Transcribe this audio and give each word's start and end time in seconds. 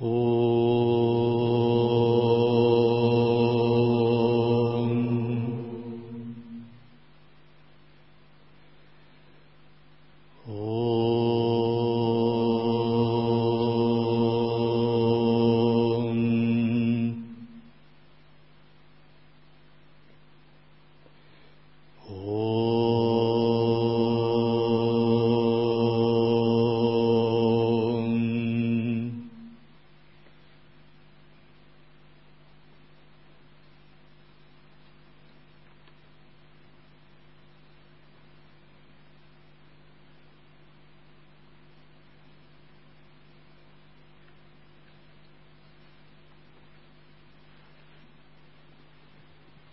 ओ 0.00 0.37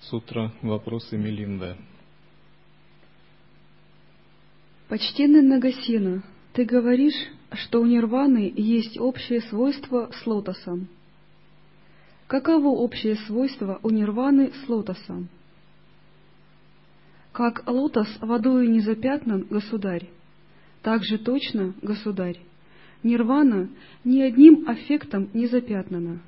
Сутра 0.09 0.51
«Вопросы 0.61 1.17
Мелинда». 1.17 1.77
Почтенный 4.87 5.41
Нагасина, 5.41 6.23
ты 6.53 6.63
говоришь, 6.63 7.15
что 7.53 7.81
у 7.81 7.87
нирваны 7.87 8.53
есть 8.55 8.99
общее 8.99 9.41
свойство 9.41 10.11
с 10.13 10.27
лотосом. 10.27 10.89
Каково 12.27 12.67
общее 12.67 13.15
свойство 13.15 13.79
у 13.81 13.89
нирваны 13.89 14.51
с 14.53 14.69
лотосом? 14.69 15.27
Как 17.31 17.67
лотос 17.67 18.07
водою 18.21 18.69
не 18.69 18.81
запятнан, 18.81 19.47
государь, 19.49 20.07
так 20.83 21.03
же 21.03 21.17
точно, 21.17 21.73
государь, 21.81 22.39
нирвана 23.01 23.69
ни 24.03 24.21
одним 24.21 24.69
аффектом 24.69 25.31
не 25.33 25.47
запятнана. 25.47 26.21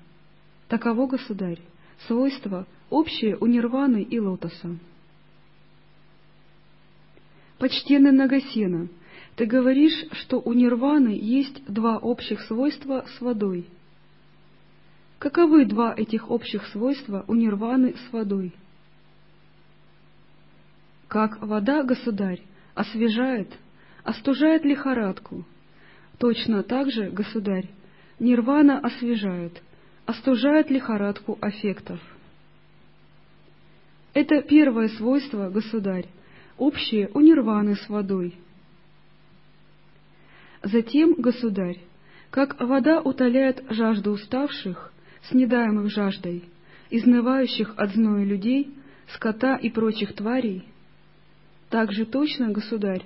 Таково, 0.67 1.05
государь, 1.05 1.59
свойство 2.07 2.65
общее 2.89 3.37
у 3.39 3.45
нирваны 3.45 4.01
и 4.01 4.19
лотоса. 4.19 4.77
Почтенный 7.57 8.11
Нагасена, 8.11 8.87
ты 9.35 9.45
говоришь, 9.45 10.05
что 10.11 10.39
у 10.39 10.53
нирваны 10.53 11.17
есть 11.19 11.65
два 11.65 11.97
общих 11.97 12.41
свойства 12.41 13.05
с 13.17 13.21
водой. 13.21 13.67
Каковы 15.19 15.65
два 15.65 15.93
этих 15.95 16.29
общих 16.29 16.67
свойства 16.67 17.25
у 17.27 17.33
нирваны 17.33 17.95
с 17.95 18.13
водой? 18.13 18.53
Как 21.07 21.41
вода, 21.41 21.83
государь, 21.83 22.41
освежает, 22.75 23.51
остужает 24.03 24.63
лихорадку, 24.63 25.45
точно 26.19 26.61
так 26.61 26.91
же, 26.91 27.09
государь, 27.09 27.69
нирвана 28.19 28.79
освежает, 28.79 29.63
остужает 30.05 30.69
лихорадку 30.69 31.37
аффектов– 31.41 31.99
это 34.17 34.41
первое 34.41 34.87
свойство, 34.87 35.47
государь, 35.51 36.07
общее 36.57 37.11
у 37.13 37.19
нирваны 37.19 37.75
с 37.75 37.87
водой. 37.87 38.33
Затем, 40.63 41.13
государь, 41.13 41.77
как 42.31 42.59
вода 42.59 42.99
утоляет 42.99 43.63
жажду 43.69 44.13
уставших, 44.13 44.91
снедаемых 45.29 45.91
жаждой, 45.91 46.45
изнывающих 46.89 47.75
от 47.77 47.91
зноя 47.91 48.23
людей, 48.25 48.73
скота 49.13 49.55
и 49.55 49.69
прочих 49.69 50.15
тварей, 50.15 50.65
так 51.69 51.91
же 51.91 52.07
точно, 52.07 52.49
государь, 52.49 53.05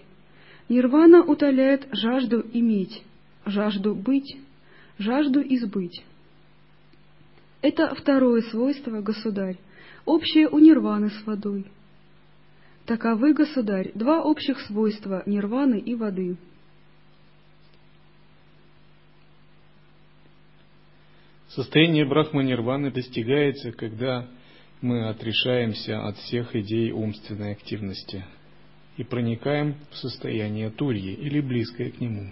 нирвана 0.69 1.23
утоляет 1.23 1.89
жажду 1.91 2.45
иметь, 2.53 3.03
жажду 3.45 3.95
быть, 3.95 4.37
жажду 4.97 5.41
избыть. 5.41 6.05
Это 7.61 7.93
второе 7.95 8.43
свойство, 8.43 9.01
государь, 9.01 9.57
общее 10.05 10.47
у 10.49 10.59
нирваны 10.59 11.09
с 11.09 11.25
водой. 11.25 11.65
Таковы, 12.85 13.33
государь, 13.33 13.91
два 13.93 14.21
общих 14.21 14.59
свойства 14.61 15.23
нирваны 15.25 15.79
и 15.79 15.95
воды. 15.95 16.37
Состояние 21.49 22.05
брахма-нирваны 22.05 22.91
достигается, 22.91 23.71
когда 23.73 24.27
мы 24.81 25.09
отрешаемся 25.09 26.07
от 26.07 26.17
всех 26.17 26.55
идей 26.55 26.91
умственной 26.91 27.51
активности 27.51 28.25
и 28.97 29.03
проникаем 29.03 29.75
в 29.91 29.97
состояние 29.97 30.69
турьи 30.69 31.13
или 31.13 31.41
близкое 31.41 31.91
к 31.91 31.99
нему. 31.99 32.31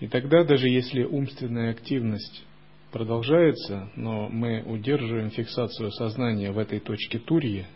И 0.00 0.08
тогда, 0.08 0.44
даже 0.44 0.68
если 0.68 1.02
умственная 1.02 1.70
активность 1.70 2.44
продолжается, 2.92 3.90
но 3.96 4.28
мы 4.28 4.62
удерживаем 4.62 5.30
фиксацию 5.30 5.90
сознания 5.90 6.52
в 6.52 6.58
этой 6.58 6.78
точке 6.78 7.18
Турьи, 7.18 7.66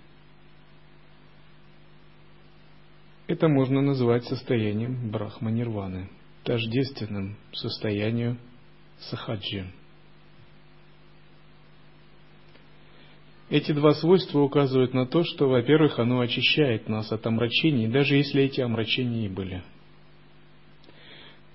это 3.27 3.49
можно 3.49 3.81
назвать 3.81 4.25
состоянием 4.25 5.11
брахма-нирваны, 5.11 6.09
тождественным 6.45 7.37
состоянию 7.53 8.37
сахаджи. 8.99 9.67
Эти 13.49 13.73
два 13.73 13.95
свойства 13.95 14.41
указывают 14.41 14.93
на 14.93 15.07
то, 15.07 15.25
что, 15.25 15.49
во-первых, 15.49 15.99
оно 15.99 16.21
очищает 16.21 16.89
нас 16.89 17.11
от 17.11 17.27
омрачений, 17.27 17.89
даже 17.89 18.17
если 18.17 18.43
эти 18.43 18.61
омрачения 18.61 19.27
и 19.27 19.29
были– 19.29 19.63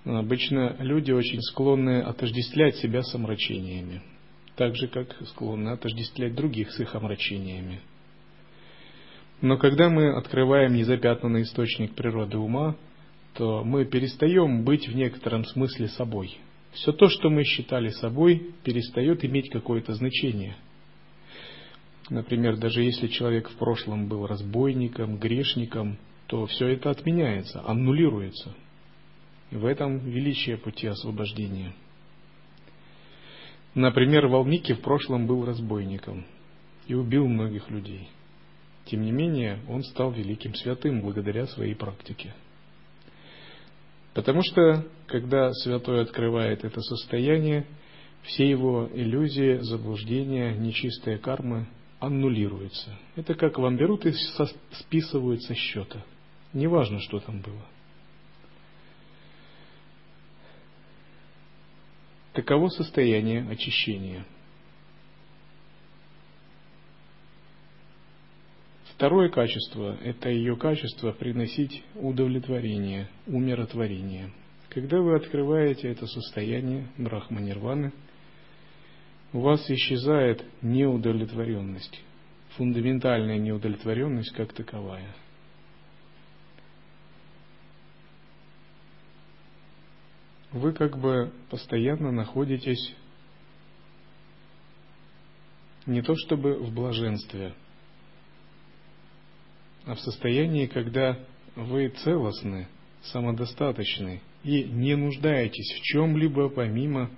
Обычно 0.04 0.76
люди 0.80 1.12
очень 1.12 1.42
склонны 1.42 2.02
отождествлять 2.02 2.76
себя 2.78 3.04
с 3.04 3.14
омрачениями, 3.14 4.02
так 4.56 4.76
же, 4.76 4.88
как 4.88 5.16
склонны 5.28 5.70
отождествлять 5.70 6.34
других 6.34 6.72
с 6.72 6.80
их 6.80 6.96
омрачениями. 6.96 7.82
Но 9.42 9.58
когда 9.58 9.90
мы 9.90 10.18
открываем 10.18 10.74
незапятнанный 10.74 11.44
источник 11.44 11.94
природы 11.94 12.38
ума, 12.38 12.76
то 13.36 13.64
мы 13.64 13.86
перестаем 13.86 14.64
быть 14.64 14.88
в 14.88 14.96
некотором 14.96 15.46
смысле 15.46 15.88
собой. 15.90 16.36
Все 16.74 16.92
то, 16.92 17.08
что 17.08 17.30
мы 17.30 17.44
считали 17.44 17.90
собой, 17.90 18.54
перестает 18.64 19.24
иметь 19.24 19.50
какое-то 19.50 19.94
значение. 19.94 20.56
Например, 22.10 22.58
даже 22.58 22.82
если 22.82 23.08
человек 23.08 23.50
в 23.50 23.56
прошлом 23.56 24.08
был 24.08 24.26
разбойником, 24.26 25.18
грешником, 25.18 25.98
то 26.28 26.46
все 26.48 26.70
это 26.70 26.90
отменяется, 26.90 27.62
аннулируется– 27.64 28.56
в 29.52 29.66
этом 29.66 30.00
величие 30.00 30.58
пути 30.58 30.88
освобождения. 30.88 31.74
Например, 33.76 34.28
Валмики 34.28 34.74
в 34.74 34.82
прошлом 34.82 35.28
был 35.28 35.46
разбойником 35.46 36.26
и 36.88 36.94
убил 36.94 37.28
многих 37.28 37.70
людей. 37.70 38.10
Тем 38.86 39.02
не 39.02 39.12
менее, 39.12 39.60
он 39.70 39.84
стал 39.84 40.12
великим 40.12 40.56
святым 40.56 41.02
благодаря 41.02 41.46
своей 41.48 41.76
практике. 41.76 42.34
Потому 44.14 44.42
что, 44.44 44.86
когда 45.08 45.52
святой 45.54 46.02
открывает 46.02 46.66
это 46.66 46.82
состояние, 46.82 47.66
все 48.24 48.50
его 48.50 48.90
иллюзии, 48.94 49.60
заблуждения, 49.60 50.54
нечистая 50.54 51.18
карма 51.18 51.68
аннулируются. 52.00 52.98
Это 53.16 53.36
как 53.36 53.58
вам 53.58 53.78
и 54.06 54.14
списывают 54.72 55.44
со 55.44 55.56
счета. 55.56 56.04
Неважно, 56.52 57.00
что 57.00 57.20
там 57.20 57.42
было. 57.42 57.66
Таково 62.42 62.70
состояние 62.70 63.48
очищения. 63.48 64.26
Второе 68.96 69.30
качество– 69.30 69.96
это 70.04 70.30
ее 70.30 70.56
качество 70.56 71.12
приносить 71.12 71.84
удовлетворение, 71.94 73.10
умиротворение. 73.28 74.32
Когда 74.70 75.02
вы 75.02 75.18
открываете 75.18 75.90
это 75.90 76.08
состояние 76.08 76.88
брахма-нирваны, 76.98 77.94
у 79.34 79.42
вас 79.42 79.70
исчезает 79.70 80.44
неудовлетворенность, 80.64 82.02
фундаментальная 82.58 83.38
неудовлетворенность 83.38 84.32
как 84.32 84.52
таковая– 84.54 85.16
вы 90.52 90.74
как 90.74 90.98
бы 90.98 91.32
постоянно 91.50 92.12
находитесь 92.12 92.96
не 95.86 96.02
то 96.02 96.16
чтобы 96.16 96.56
в 96.56 96.74
блаженстве, 96.74 97.54
а 99.86 99.96
в 99.96 100.00
состоянии, 100.00 100.68
когда 100.68 101.18
вы 101.56 101.90
целостны, 101.90 102.68
самодостаточны 103.04 104.22
и 104.44 104.64
не 104.64 104.96
нуждаетесь 104.96 105.74
в 105.74 105.82
чем-либо 105.82 106.50
помимо 106.50 107.10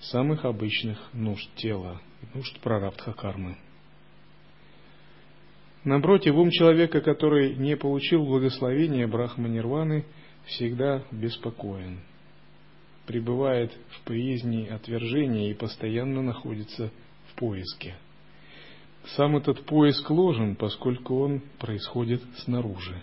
самых 0.00 0.44
обычных 0.44 0.98
нужд 1.12 1.48
тела, 1.56 2.00
нужд 2.34 2.58
прарабдха 2.60 3.12
кармы. 3.12 3.58
Напротив, 5.84 6.34
ум 6.34 6.50
человека, 6.50 7.00
который 7.00 7.54
не 7.54 7.76
получил 7.76 8.24
благословения 8.24 9.06
Брахма 9.06 9.48
Нирваны, 9.48 10.04
всегда 10.46 11.02
беспокоен, 11.10 12.00
пребывает 13.10 13.72
в 13.88 14.02
приязни 14.04 14.68
отвержения 14.68 15.50
и 15.50 15.54
постоянно 15.54 16.22
находится 16.22 16.92
в 17.26 17.34
поиске. 17.34 17.96
Сам 19.16 19.36
этот 19.36 19.64
поиск 19.64 20.08
ложен, 20.10 20.54
поскольку 20.54 21.18
он 21.18 21.40
происходит 21.58 22.22
снаружи. 22.44 23.02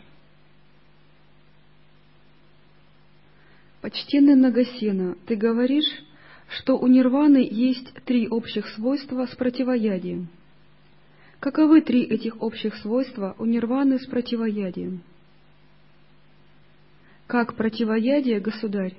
Почтенный 3.81 4.35
Нагасена, 4.35 5.17
ты 5.25 5.35
говоришь, 5.35 6.05
что 6.47 6.77
у 6.77 6.87
нирваны 6.87 7.45
есть 7.45 7.93
три 8.05 8.29
общих 8.29 8.69
свойства 8.69 9.25
с 9.25 9.35
противоядием. 9.35 10.29
Каковы 11.41 11.81
три 11.81 12.03
этих 12.03 12.41
общих 12.41 12.75
свойства 12.77 13.35
у 13.39 13.43
нирваны 13.43 13.99
с 13.99 14.07
противоядием? 14.07 15.01
Как 17.27 17.57
противоядие, 17.57 18.39
государь, 18.39 18.95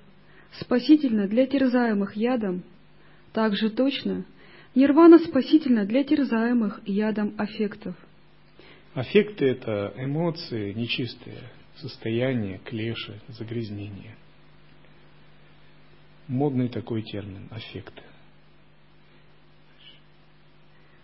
спасительно 0.61 1.29
для 1.29 1.47
терзаемых 1.47 2.17
ядом, 2.17 2.63
так 3.33 3.55
же 3.55 3.71
точно 3.71 4.25
нирвана 4.75 5.19
спасительна 5.19 5.85
для 5.85 6.05
терзаемых 6.05 6.81
ядом 6.87 7.35
аффектов. 7.39 7.95
Аффекты— 8.95 9.45
это 9.47 9.93
эмоции 9.97 10.73
нечистые, 10.73 11.51
состояние, 11.77 12.61
клеши, 12.65 13.21
загрязнения. 13.29 14.17
Модный 16.27 16.69
такой 16.69 17.03
термин— 17.03 17.49
аффекты. 17.51 18.03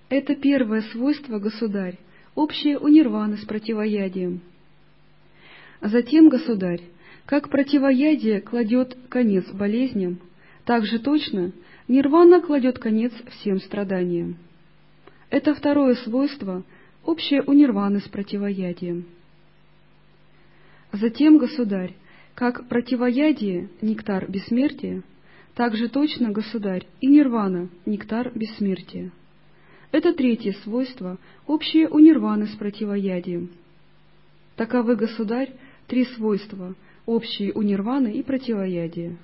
Это 0.08 0.36
первое 0.36 0.82
свойство, 0.82 1.38
государь, 1.38 1.98
общее 2.34 2.78
у 2.78 2.88
нирваны 2.88 3.36
с 3.36 3.44
противоядием. 3.44 4.42
Затем, 5.80 6.28
государь, 6.28 6.82
как 7.26 7.48
противоядие 7.48 8.40
кладет 8.40 8.96
конец 9.08 9.46
болезням, 9.50 10.18
так 10.64 10.84
же 10.84 10.98
точно 10.98 11.52
нирвана 11.88 12.40
кладет 12.40 12.78
конец 12.78 13.12
всем 13.30 13.60
страданиям. 13.60 14.36
Это 15.30 15.54
второе 15.54 15.94
свойство, 15.96 16.62
общее 17.04 17.42
у 17.42 17.52
нирваны 17.52 18.00
с 18.00 18.08
противоядием. 18.08 19.06
Затем, 20.92 21.38
государь, 21.38 21.94
как 22.34 22.68
противоядие– 22.68 23.68
нектар 23.80 24.30
бессмертия, 24.30 25.02
так 25.54 25.76
же 25.76 25.88
точно, 25.88 26.30
государь, 26.30 26.86
и 27.00 27.06
нирвана– 27.06 27.68
нектар 27.86 28.30
бессмертия. 28.34 29.10
Это 29.92 30.12
третье 30.12 30.52
свойство, 30.64 31.18
общее 31.46 31.88
у 31.88 31.98
нирваны 31.98 32.46
с 32.46 32.56
противоядием. 32.56 33.50
Таковы, 34.56 34.96
государь, 34.96 35.52
три 35.86 36.04
свойства, 36.04 36.74
общие 37.06 37.52
у 37.52 37.62
нирваны 37.62 38.12
и 38.12 38.22
противоядия. 38.22 39.16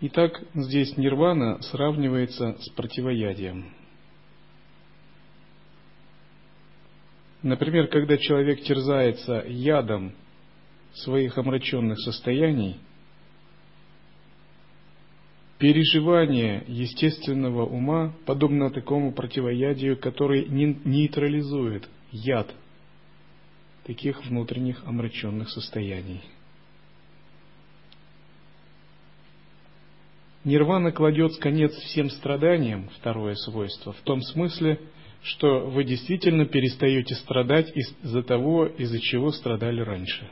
Итак, 0.00 0.42
здесь 0.54 0.96
нирвана 0.96 1.60
сравнивается 1.62 2.56
с 2.60 2.68
противоядием. 2.70 3.72
Например, 7.42 7.86
когда 7.86 8.18
человек 8.18 8.62
терзается 8.62 9.44
ядом 9.46 10.12
своих 10.92 11.38
омраченных 11.38 11.98
состояний, 12.00 12.76
Переживание 15.58 16.64
естественного 16.66 17.64
ума 17.64 18.12
подобно 18.26 18.70
такому 18.70 19.12
противоядию, 19.12 19.96
который 19.98 20.46
нейтрализует 20.46 21.88
яд 22.12 22.54
таких 23.86 24.24
внутренних 24.26 24.84
омраченных 24.84 25.48
состояний. 25.48 26.20
Нирвана 30.42 30.90
кладет 30.90 31.36
конец 31.38 31.72
всем 31.72 32.10
страданиям, 32.10 32.88
второе 32.98 33.34
свойство, 33.34 33.92
в 33.92 34.00
том 34.00 34.20
смысле, 34.22 34.80
что 35.22 35.70
вы 35.70 35.84
действительно 35.84 36.46
перестаете 36.46 37.14
страдать 37.14 37.72
из-за 37.76 38.22
того, 38.22 38.66
из-за 38.66 39.00
чего 39.00 39.30
страдали 39.30 39.80
раньше. 39.80 40.28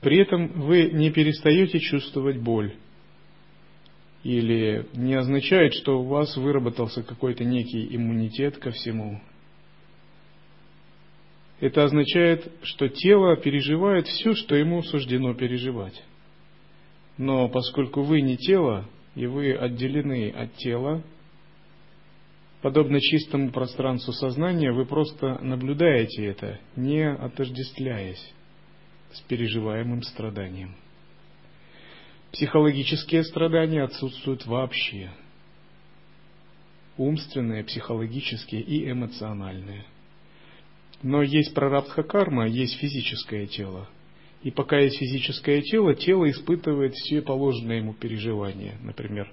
При 0.00 0.18
этом 0.18 0.48
вы 0.60 0.90
не 0.90 1.10
перестаете 1.10 1.78
чувствовать 1.78 2.38
боль, 2.38 2.74
или 4.24 4.86
не 4.94 5.14
означает, 5.14 5.74
что 5.74 6.00
у 6.00 6.04
вас 6.04 6.36
выработался 6.36 7.02
какой-то 7.02 7.44
некий 7.44 7.94
иммунитет 7.94 8.58
ко 8.58 8.70
всему. 8.70 9.20
Это 11.64 11.84
означает, 11.84 12.52
что 12.62 12.90
тело 12.90 13.36
переживает 13.38 14.06
все, 14.06 14.34
что 14.34 14.54
ему 14.54 14.82
суждено 14.82 15.32
переживать. 15.32 15.98
Но 17.16 17.48
поскольку 17.48 18.02
вы 18.02 18.20
не 18.20 18.36
тело, 18.36 18.86
и 19.14 19.24
вы 19.24 19.54
отделены 19.54 20.28
от 20.28 20.54
тела, 20.56 21.02
подобно 22.60 23.00
чистому 23.00 23.50
пространству 23.50 24.12
сознания, 24.12 24.72
вы 24.72 24.84
просто 24.84 25.38
наблюдаете 25.42 26.26
это, 26.26 26.60
не 26.76 27.10
отождествляясь 27.10 28.34
с 29.14 29.22
переживаемым 29.22 30.02
страданием. 30.02 30.74
Психологические 32.32 33.24
страдания 33.24 33.84
отсутствуют 33.84 34.44
вообще. 34.44 35.12
Умственные, 36.98 37.64
психологические 37.64 38.60
и 38.60 38.90
эмоциональные. 38.90 39.86
Но 41.04 41.20
есть 41.22 41.52
прарабдха 41.52 42.02
карма, 42.02 42.48
есть 42.48 42.78
физическое 42.78 43.46
тело. 43.46 43.86
И 44.42 44.50
пока 44.50 44.78
есть 44.78 44.98
физическое 44.98 45.60
тело, 45.60 45.94
тело 45.94 46.28
испытывает 46.30 46.94
все 46.94 47.20
положенные 47.20 47.80
ему 47.80 47.92
переживания. 47.92 48.78
Например, 48.82 49.30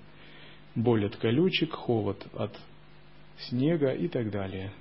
боль 0.75 1.05
от 1.05 1.15
колючек, 1.15 1.71
холод 1.71 2.27
от 2.33 2.59
снега 3.47 3.93
и 3.93 4.09
так 4.09 4.31
далее. 4.31 4.73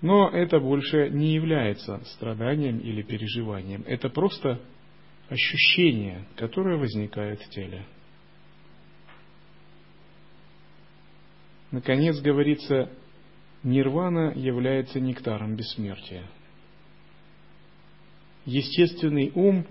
Но 0.00 0.28
это 0.28 0.58
больше 0.58 1.10
не 1.10 1.34
является 1.34 2.02
страданием 2.06 2.80
или 2.80 3.02
переживанием. 3.02 3.84
Это 3.86 4.08
просто 4.08 4.60
ощущение, 5.28 6.26
которое 6.34 6.76
возникает 6.76 7.40
в 7.40 7.50
теле. 7.50 7.84
Наконец 11.70 12.20
говорится, 12.20 12.90
нирвана 13.62 14.32
является 14.34 15.00
нектаром 15.00 15.56
бессмертия. 15.56 16.24
Естественный 18.44 19.30
ум 19.34 19.66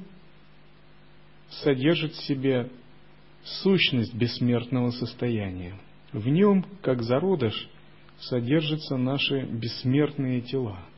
содержит 1.49 2.13
в 2.13 2.25
себе 2.25 2.69
сущность 3.43 4.13
бессмертного 4.13 4.91
состояния. 4.91 5.75
В 6.13 6.27
нем, 6.27 6.65
как 6.81 7.01
зародыш, 7.01 7.69
содержатся 8.19 8.97
наши 8.97 9.41
бессмертные 9.41 10.41
тела– 10.41 10.79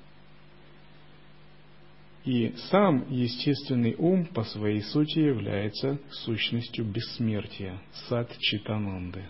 и 2.25 2.53
сам 2.69 3.05
естественный 3.09 3.95
ум 3.97 4.25
по 4.25 4.43
своей 4.43 4.81
сути 4.81 5.19
является 5.19 5.99
сущностью 6.11 6.85
бессмертия, 6.85 7.81
сад 8.07 8.31
читананды. 8.39 9.23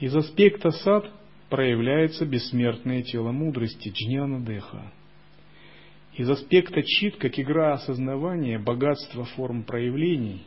Из 0.00 0.14
аспекта 0.16 0.70
сад 0.70 1.08
проявляется 1.52 2.24
бессмертное 2.24 3.02
тело 3.02 3.30
мудрости, 3.30 3.90
джняна 3.90 4.40
деха. 4.40 4.90
Из 6.14 6.30
аспекта 6.30 6.82
чит, 6.82 7.16
как 7.16 7.38
игра 7.38 7.74
осознавания, 7.74 8.58
богатство 8.58 9.26
форм 9.26 9.62
проявлений, 9.62 10.46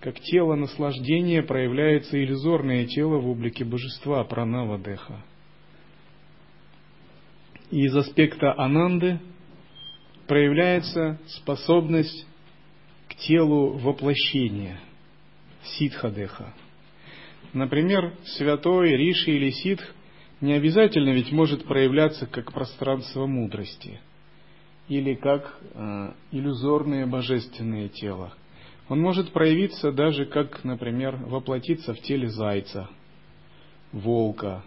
как 0.00 0.18
тело 0.20 0.54
наслаждения 0.54 1.42
проявляется 1.42 2.18
иллюзорное 2.24 2.86
тело 2.86 3.18
в 3.18 3.28
облике 3.28 3.66
божества, 3.66 4.24
пранава 4.24 4.78
деха. 4.78 5.22
И 7.70 7.82
из 7.84 7.94
аспекта 7.94 8.54
ананды 8.58 9.20
проявляется 10.26 11.20
способность 11.26 12.26
к 13.10 13.14
телу 13.16 13.76
воплощения, 13.76 14.80
ситхадеха. 15.62 16.54
Например, 17.52 18.14
святой 18.24 18.96
Риши 18.96 19.32
или 19.32 19.50
ситх 19.50 19.84
не 20.40 20.52
обязательно 20.54 21.10
ведь 21.10 21.32
может 21.32 21.64
проявляться 21.64 22.26
как 22.26 22.52
пространство 22.52 23.26
мудрости 23.26 24.00
или 24.88 25.14
как 25.14 25.58
э, 25.74 26.12
иллюзорное 26.32 27.06
божественное 27.06 27.88
тело. 27.88 28.34
Он 28.88 29.00
может 29.00 29.32
проявиться 29.32 29.92
даже 29.92 30.24
как, 30.24 30.64
например, 30.64 31.16
воплотиться 31.16 31.92
в 31.92 32.00
теле 32.00 32.28
зайца, 32.28 32.88
волка, 33.92 34.64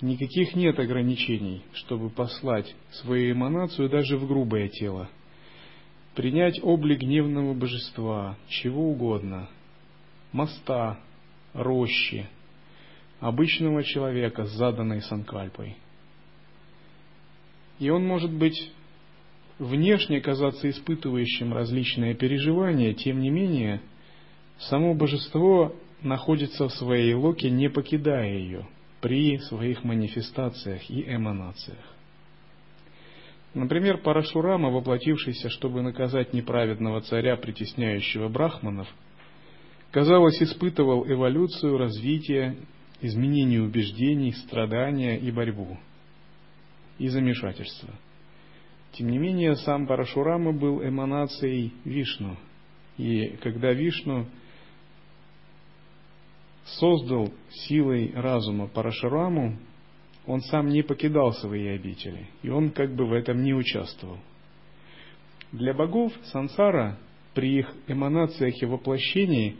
Никаких 0.00 0.54
нет 0.54 0.78
ограничений, 0.78 1.62
чтобы 1.72 2.10
послать 2.10 2.74
свою 2.90 3.32
эманацию 3.32 3.88
даже 3.88 4.18
в 4.18 4.26
грубое 4.26 4.68
тело. 4.68 5.08
Принять 6.14 6.60
облик 6.62 7.00
гневного 7.00 7.54
божества, 7.54 8.36
чего 8.48 8.90
угодно, 8.90 9.48
моста, 10.32 10.98
рощи, 11.52 12.28
обычного 13.24 13.82
человека 13.82 14.44
с 14.44 14.50
заданной 14.50 15.00
санкальпой. 15.00 15.78
И 17.78 17.88
он 17.88 18.04
может 18.06 18.30
быть 18.30 18.70
внешне 19.58 20.20
казаться 20.20 20.68
испытывающим 20.68 21.54
различные 21.54 22.14
переживания, 22.14 22.92
тем 22.92 23.20
не 23.20 23.30
менее, 23.30 23.80
само 24.58 24.92
божество 24.94 25.74
находится 26.02 26.68
в 26.68 26.72
своей 26.74 27.14
локе, 27.14 27.48
не 27.48 27.70
покидая 27.70 28.30
ее 28.30 28.66
при 29.00 29.38
своих 29.38 29.84
манифестациях 29.84 30.90
и 30.90 31.02
эманациях. 31.02 31.78
Например, 33.54 33.96
Парашурама, 34.02 34.68
воплотившийся, 34.68 35.48
чтобы 35.48 35.80
наказать 35.80 36.34
неправедного 36.34 37.00
царя, 37.00 37.36
притесняющего 37.36 38.28
брахманов, 38.28 38.88
казалось, 39.92 40.42
испытывал 40.42 41.10
эволюцию, 41.10 41.78
развитие, 41.78 42.58
изменение 43.04 43.62
убеждений, 43.62 44.32
страдания 44.32 45.18
и 45.18 45.30
борьбу, 45.30 45.76
и 46.98 47.08
замешательство. 47.08 47.90
Тем 48.92 49.10
не 49.10 49.18
менее, 49.18 49.56
сам 49.56 49.86
Парашурама 49.86 50.52
был 50.52 50.82
эманацией 50.82 51.72
Вишну, 51.84 52.36
и 52.96 53.36
когда 53.42 53.72
Вишну 53.72 54.26
создал 56.64 57.30
силой 57.50 58.12
разума 58.14 58.68
Парашураму, 58.68 59.58
он 60.26 60.40
сам 60.40 60.68
не 60.68 60.82
покидал 60.82 61.34
свои 61.34 61.66
обители, 61.68 62.28
и 62.42 62.48
он 62.48 62.70
как 62.70 62.94
бы 62.94 63.04
в 63.04 63.12
этом 63.12 63.42
не 63.42 63.52
участвовал. 63.52 64.18
Для 65.52 65.74
богов 65.74 66.12
сансара 66.32 66.98
при 67.34 67.58
их 67.58 67.70
эманациях 67.86 68.62
и 68.62 68.66
воплощении 68.66 69.56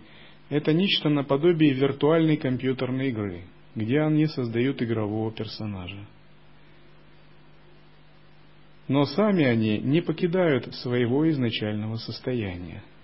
это 0.48 0.72
нечто 0.72 1.08
наподобие 1.08 1.72
виртуальной 1.72 2.36
компьютерной 2.36 3.08
игры, 3.08 3.44
где 3.74 4.00
они 4.00 4.26
создают 4.26 4.82
игрового 4.82 5.32
персонажа. 5.32 6.06
Но 8.86 9.04
сами 9.06 9.44
они 9.44 9.78
не 9.78 10.02
покидают 10.02 10.74
своего 10.74 11.28
изначального 11.30 11.96
состояния– 11.96 12.82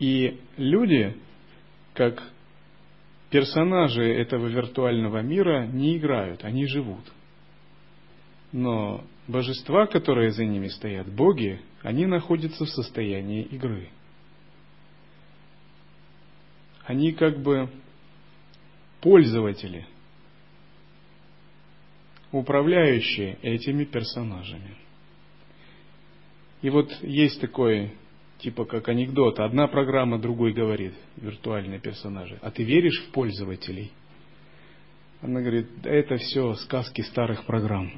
И 0.00 0.40
люди, 0.56 1.14
как 1.92 2.22
персонажи 3.28 4.02
этого 4.02 4.46
виртуального 4.46 5.20
мира, 5.20 5.66
не 5.66 5.98
играют, 5.98 6.42
они 6.42 6.66
живут. 6.66 7.04
Но 8.50 9.04
божества, 9.30 9.86
которые 9.86 10.32
за 10.32 10.44
ними 10.44 10.68
стоят, 10.68 11.08
боги, 11.08 11.60
они 11.82 12.06
находятся 12.06 12.64
в 12.64 12.68
состоянии 12.68 13.42
игры. 13.42 13.88
Они 16.84 17.12
как 17.12 17.40
бы 17.40 17.70
пользователи, 19.00 19.86
управляющие 22.32 23.38
этими 23.42 23.84
персонажами. 23.84 24.76
И 26.62 26.70
вот 26.70 26.92
есть 27.02 27.40
такой 27.40 27.92
типа 28.40 28.64
как 28.64 28.88
анекдот. 28.88 29.38
Одна 29.38 29.66
программа 29.68 30.18
другой 30.18 30.52
говорит, 30.52 30.94
виртуальные 31.16 31.80
персонажи. 31.80 32.38
А 32.42 32.50
ты 32.50 32.64
веришь 32.64 33.02
в 33.04 33.12
пользователей? 33.12 33.92
Она 35.22 35.40
говорит, 35.40 35.68
да 35.82 35.90
это 35.90 36.16
все 36.16 36.54
сказки 36.54 37.02
старых 37.02 37.44
программ. 37.44 37.92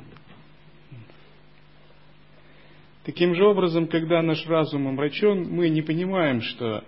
Таким 3.04 3.34
же 3.34 3.44
образом, 3.44 3.88
когда 3.88 4.22
наш 4.22 4.46
разум 4.46 4.86
омрачен, 4.86 5.48
мы 5.50 5.68
не 5.68 5.82
понимаем, 5.82 6.40
что 6.40 6.84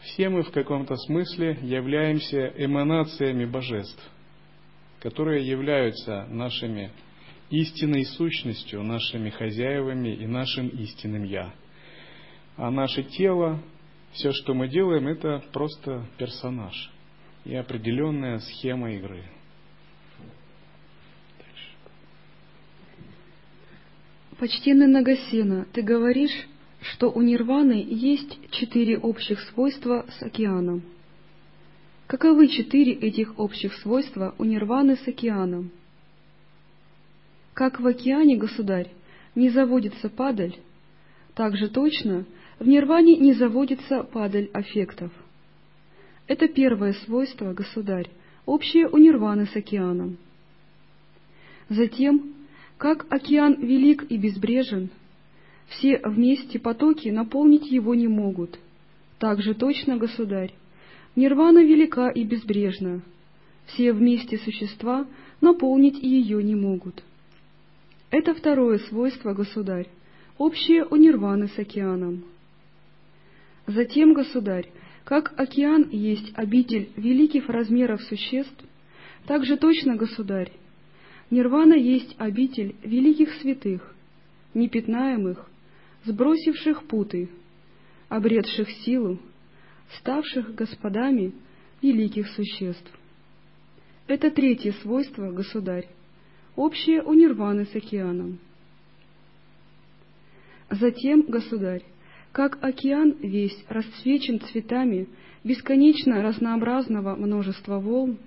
все 0.00 0.30
мы 0.30 0.42
в 0.42 0.50
каком-то 0.50 0.96
смысле 0.96 1.58
являемся 1.62 2.52
эманациями 2.56 3.44
божеств, 3.44 4.02
которые 5.00 5.46
являются 5.46 6.26
нашими 6.30 6.90
истинной 7.50 8.06
сущностью, 8.06 8.82
нашими 8.82 9.28
хозяевами 9.28 10.14
и 10.14 10.26
нашим 10.26 10.68
истинным 10.68 11.24
«я». 11.24 11.52
А 12.56 12.70
наше 12.70 13.02
тело, 13.02 13.62
все, 14.12 14.32
что 14.32 14.54
мы 14.54 14.68
делаем, 14.68 15.06
это 15.06 15.42
просто 15.52 16.06
персонаж 16.16 16.90
и 17.44 17.54
определенная 17.54 18.38
схема 18.38 18.92
игры. 18.92 19.24
Почтенный 24.42 24.88
Нагасена, 24.88 25.68
ты 25.72 25.82
говоришь, 25.82 26.48
что 26.80 27.12
у 27.12 27.22
нирваны 27.22 27.86
есть 27.88 28.40
четыре 28.50 28.98
общих 28.98 29.38
свойства 29.38 30.04
с 30.18 30.20
океаном. 30.20 30.82
Каковы 32.08 32.48
четыре 32.48 32.92
этих 32.92 33.38
общих 33.38 33.72
свойства 33.74 34.34
у 34.38 34.42
нирваны 34.42 34.96
с 34.96 35.06
океаном? 35.06 35.70
Как 37.54 37.78
в 37.78 37.86
океане, 37.86 38.36
государь, 38.36 38.90
не 39.36 39.48
заводится 39.50 40.08
падаль, 40.08 40.56
так 41.36 41.56
же 41.56 41.68
точно 41.68 42.24
в 42.58 42.66
нирване 42.66 43.18
не 43.18 43.34
заводится 43.34 44.02
падаль 44.02 44.50
аффектов. 44.52 45.12
Это 46.26 46.48
первое 46.48 46.94
свойство, 46.94 47.52
государь, 47.52 48.10
общее 48.44 48.88
у 48.88 48.98
нирваны 48.98 49.46
с 49.46 49.54
океаном. 49.54 50.16
Затем, 51.68 52.41
как 52.82 53.06
океан 53.12 53.54
велик 53.60 54.06
и 54.10 54.16
безбрежен, 54.16 54.90
все 55.68 56.00
вместе 56.04 56.58
потоки 56.58 57.10
наполнить 57.10 57.70
его 57.70 57.94
не 57.94 58.08
могут. 58.08 58.58
Так 59.20 59.40
же 59.40 59.54
точно, 59.54 59.98
государь, 59.98 60.52
нирвана 61.14 61.62
велика 61.62 62.10
и 62.10 62.24
безбрежна, 62.24 63.02
все 63.66 63.92
вместе 63.92 64.36
существа 64.36 65.06
наполнить 65.40 66.02
ее 66.02 66.42
не 66.42 66.56
могут. 66.56 67.04
Это 68.10 68.34
второе 68.34 68.78
свойство, 68.78 69.32
государь, 69.32 69.86
общее 70.36 70.84
у 70.84 70.96
нирваны 70.96 71.46
с 71.46 71.56
океаном. 71.56 72.24
Затем, 73.68 74.12
государь, 74.12 74.68
как 75.04 75.34
океан 75.36 75.88
есть 75.92 76.32
обитель 76.34 76.90
великих 76.96 77.48
размеров 77.48 78.02
существ, 78.02 78.64
так 79.28 79.44
же 79.44 79.56
точно, 79.56 79.94
государь, 79.94 80.50
нирвана 81.32 81.72
есть 81.74 82.14
обитель 82.18 82.76
великих 82.84 83.32
святых, 83.40 83.94
непятнаемых, 84.52 85.48
сбросивших 86.04 86.84
путы, 86.84 87.30
обретших 88.10 88.70
силу, 88.84 89.18
ставших 89.98 90.54
господами 90.54 91.32
великих 91.80 92.28
существ. 92.28 92.92
Это 94.06 94.30
третье 94.30 94.72
свойство, 94.82 95.32
государь, 95.32 95.88
общее 96.54 97.02
у 97.02 97.14
нирваны 97.14 97.64
с 97.64 97.74
океаном. 97.74 98.38
Затем, 100.68 101.22
государь, 101.22 101.82
как 102.32 102.62
океан 102.62 103.16
весь 103.20 103.56
расцвечен 103.68 104.38
цветами 104.40 105.08
бесконечно 105.44 106.22
разнообразного 106.22 107.16
множества 107.16 107.78
волн, 107.78 108.18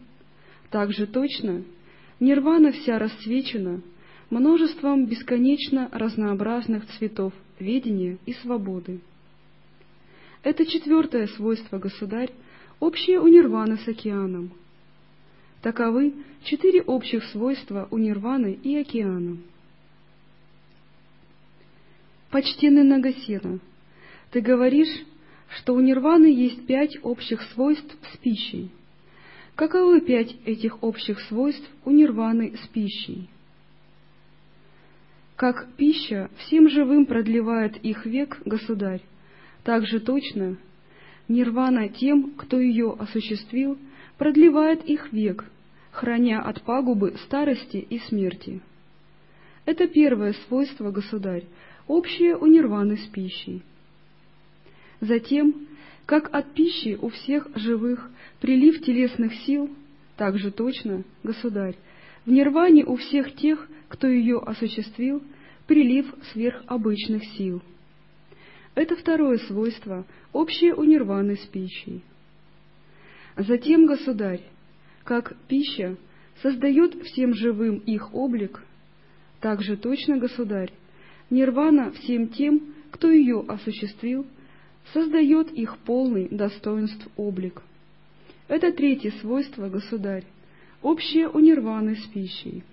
так 0.72 0.92
же 0.92 1.06
точно 1.06 1.64
нирвана 2.20 2.72
вся 2.72 3.00
расцвечена 3.00 3.82
множеством 4.30 5.06
бесконечно 5.06 5.90
разнообразных 5.92 6.86
цветов 6.98 7.34
ведения 7.60 8.18
и 8.26 8.34
свободы. 8.34 9.00
Это 10.44 10.66
четвертое 10.66 11.28
свойство, 11.28 11.80
государь, 11.80 12.32
общее 12.80 13.20
у 13.20 13.28
нирваны 13.28 13.78
с 13.78 13.88
океаном. 13.88 14.52
Таковы 15.62 16.14
четыре 16.44 16.82
общих 16.82 17.24
свойства 17.26 17.88
у 17.92 17.98
нирваны 17.98 18.54
и 18.54 18.78
океана. 18.78 19.38
Почтенный 22.30 22.84
Нагасена— 22.84 23.60
ты 24.36 24.42
говоришь, 24.42 25.06
что 25.48 25.74
у 25.74 25.80
нирваны 25.80 26.26
есть 26.26 26.68
пять 26.68 26.98
общих 27.04 27.42
свойств 27.54 27.96
с 28.12 28.18
пищей. 28.18 28.70
Каковы 29.56 30.02
пять 30.02 30.36
этих 30.46 30.84
общих 30.84 31.22
свойств 31.22 31.66
у 31.86 31.92
нирваны 31.92 32.58
с 32.58 32.68
пищей? 32.68 33.30
Как 35.38 35.68
пища 35.78 36.30
всем 36.40 36.70
живым 36.70 37.06
продлевает 37.06 37.78
их 37.78 38.06
век, 38.06 38.42
государь, 38.44 39.02
так 39.64 39.86
же 39.86 40.02
точно 40.02 40.58
нирвана 41.30 41.88
тем, 41.88 42.32
кто 42.32 42.60
ее 42.60 42.96
осуществил, 43.00 43.78
продлевает 44.18 44.84
их 44.84 45.12
век, 45.14 45.46
храня 45.92 46.42
от 46.42 46.62
пагубы 46.62 47.16
старости 47.26 47.78
и 47.78 48.00
смерти. 48.00 48.62
Это 49.66 49.88
первое 49.88 50.34
свойство, 50.48 50.92
государь, 50.92 51.46
общее 51.88 52.36
у 52.36 52.46
нирваны 52.46 52.98
с 52.98 53.08
пищей. 53.08 53.64
Затем, 55.00 55.68
Как 56.06 56.34
от 56.34 56.54
пищи 56.54 56.98
у 57.02 57.10
всех 57.10 57.48
живых 57.56 58.10
прилив 58.40 58.82
телесных 58.82 59.34
сил, 59.46 59.70
так 60.18 60.38
же 60.38 60.52
точно, 60.52 61.04
Государь, 61.24 61.76
в 62.26 62.32
нирване 62.32 62.86
у 62.86 62.96
всех 62.96 63.36
тех, 63.36 63.68
кто 63.88 64.08
ее 64.08 64.40
осуществил, 64.40 65.24
прилив 65.68 66.14
сверхобычных 66.32 67.24
сил. 67.38 67.62
Это 68.76 68.96
второе 68.96 69.38
свойство, 69.40 70.06
общее 70.32 70.76
у 70.76 70.84
нирваны 70.84 71.38
с 71.38 71.46
пищей. 71.48 72.04
Затем, 73.36 73.88
Государь, 73.88 74.42
как 75.04 75.36
пища 75.48 75.98
создает 76.42 77.02
всем 77.04 77.34
живым 77.34 77.78
их 77.78 78.14
облик, 78.14 78.64
так 79.40 79.62
же 79.64 79.76
точно, 79.76 80.18
Государь, 80.18 80.72
нирвана 81.30 81.92
всем 81.92 82.28
тем, 82.28 82.76
кто 82.92 83.10
ее 83.10 83.44
осуществил, 83.48 84.26
создает 84.94 85.52
их 85.52 85.78
полный 85.80 86.28
достоинств 86.30 87.08
облик. 87.16 87.62
Это 88.48 88.72
третье 88.72 89.12
свойство, 89.22 89.70
Государь, 89.70 90.26
общее 90.82 91.28
у 91.30 91.40
нирваны 91.40 91.96
с 91.96 92.06
пищей. 92.08 92.64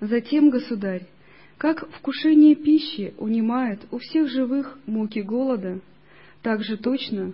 Затем, 0.00 0.50
Государь, 0.50 1.06
как 1.58 1.88
вкушение 1.92 2.54
пищи 2.54 3.14
унимает 3.18 3.80
у 3.90 3.98
всех 3.98 4.28
живых 4.28 4.78
муки 4.86 5.20
голода, 5.20 5.80
так 6.42 6.62
же 6.62 6.76
точно 6.76 7.32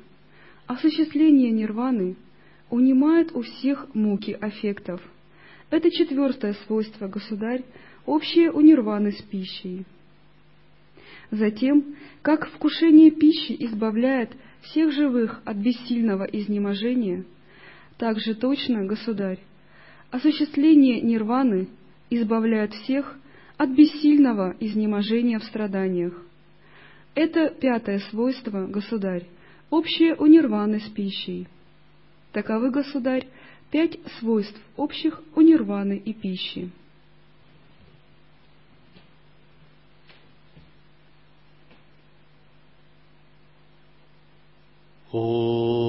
осуществление 0.67 1.51
нирваны 1.51 2.17
унимает 2.71 3.35
у 3.35 3.43
всех 3.43 3.93
муки 3.95 4.37
аффектов. 4.41 5.03
Это 5.71 5.91
четвертое 5.91 6.55
свойство, 6.67 7.09
Государь, 7.09 7.65
общее 8.07 8.51
у 8.53 8.61
нирваны 8.61 9.13
с 9.13 9.23
пищей. 9.23 9.85
Затем, 11.31 11.95
как 12.23 12.49
вкушение 12.49 13.11
пищи 13.11 13.57
избавляет 13.61 14.31
всех 14.63 14.93
живых 14.93 15.41
от 15.45 15.57
бессильного 15.57 16.25
изнеможения, 16.25 17.25
так 17.99 18.19
же 18.19 18.35
точно, 18.35 18.85
Государь, 18.85 19.39
осуществление 20.11 21.01
нирваны 21.01 21.69
избавляет 22.11 22.73
всех 22.75 23.17
от 23.57 23.71
бессильного 23.71 24.57
изнеможения 24.59 25.39
в 25.39 25.45
страданиях. 25.45 26.21
Это 27.15 27.51
пятое 27.51 28.01
свойство, 28.11 28.67
Государь, 28.67 29.27
общее 29.69 30.17
у 30.17 30.27
нирваны 30.27 30.81
с 30.81 30.89
пищей. 30.89 31.47
Таковы, 32.33 32.71
Государь, 32.71 33.27
пять 33.71 33.99
свойств 34.19 34.61
общих 34.77 35.21
у 35.37 35.41
нирваны 35.43 35.97
и 36.05 36.13
пищи. 36.13 36.71
呼 45.12 45.80